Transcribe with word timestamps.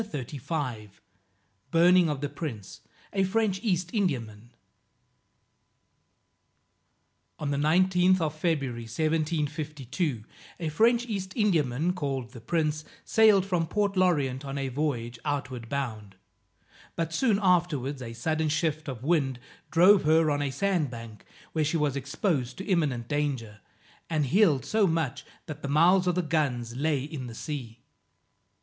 BURNING 0.01 0.89
OF 2.09 2.21
THE 2.21 2.29
PRINCE, 2.29 2.79
A 3.13 3.23
FRENCH 3.23 3.59
EAST 3.61 3.93
INDIAMAN. 3.93 4.49
On 7.37 7.51
the 7.51 7.57
19th 7.57 8.19
of 8.19 8.33
February 8.33 8.85
1752, 8.85 10.23
a 10.59 10.69
French 10.69 11.05
East 11.05 11.35
Indiaman, 11.35 11.93
called 11.93 12.31
the 12.31 12.41
Prince, 12.41 12.83
sailed 13.05 13.45
from 13.45 13.67
Port 13.67 13.95
L'Orient 13.95 14.43
on 14.43 14.57
a 14.57 14.69
voyage 14.69 15.19
outward 15.23 15.69
bound. 15.69 16.15
But 16.95 17.13
soon 17.13 17.39
afterwards, 17.39 18.01
a 18.01 18.13
sudden 18.13 18.49
shift 18.49 18.87
of 18.87 19.03
wind 19.03 19.37
drove 19.69 20.01
her 20.05 20.31
on 20.31 20.41
a 20.41 20.49
sand 20.49 20.89
bank, 20.89 21.25
where 21.53 21.63
she 21.63 21.77
was 21.77 21.95
exposed 21.95 22.57
to 22.57 22.65
imminent 22.65 23.07
danger, 23.07 23.59
and 24.09 24.25
heeled 24.25 24.65
so 24.65 24.87
much 24.87 25.27
that 25.45 25.61
the 25.61 25.67
mouths 25.69 26.07
of 26.07 26.15
the 26.15 26.23
guns 26.23 26.75
lay 26.75 27.03
in 27.03 27.27
the 27.27 27.35
sea. 27.35 27.81